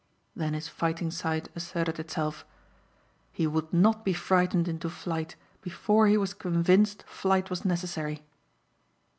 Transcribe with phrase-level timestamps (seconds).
[0.35, 2.43] Then his fighting side asserted itself.
[3.31, 8.23] He would not be frightened into flight before he was convinced flight was necessary.